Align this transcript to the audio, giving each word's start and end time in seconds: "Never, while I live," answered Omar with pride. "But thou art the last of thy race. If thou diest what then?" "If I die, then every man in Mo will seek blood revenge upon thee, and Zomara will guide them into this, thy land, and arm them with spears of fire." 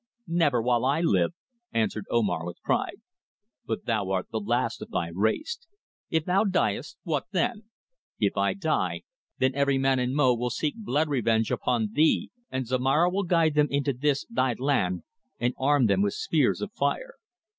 "Never, 0.27 0.63
while 0.63 0.83
I 0.83 1.01
live," 1.01 1.33
answered 1.71 2.05
Omar 2.09 2.43
with 2.43 2.59
pride. 2.63 3.01
"But 3.67 3.85
thou 3.85 4.09
art 4.09 4.29
the 4.31 4.39
last 4.39 4.81
of 4.81 4.89
thy 4.89 5.09
race. 5.13 5.59
If 6.09 6.25
thou 6.25 6.43
diest 6.43 6.97
what 7.03 7.25
then?" 7.31 7.65
"If 8.19 8.35
I 8.35 8.55
die, 8.55 9.03
then 9.37 9.53
every 9.53 9.77
man 9.77 9.99
in 9.99 10.15
Mo 10.15 10.33
will 10.33 10.49
seek 10.49 10.73
blood 10.75 11.07
revenge 11.07 11.51
upon 11.51 11.91
thee, 11.93 12.31
and 12.49 12.65
Zomara 12.65 13.11
will 13.11 13.25
guide 13.25 13.53
them 13.53 13.67
into 13.69 13.93
this, 13.93 14.25
thy 14.27 14.53
land, 14.57 15.03
and 15.39 15.53
arm 15.59 15.85
them 15.85 16.01
with 16.01 16.15
spears 16.15 16.61
of 16.61 16.71
fire." 16.71 17.13